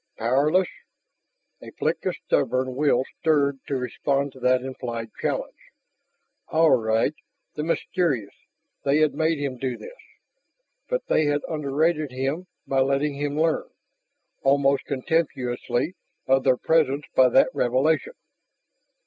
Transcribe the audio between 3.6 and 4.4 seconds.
to respond to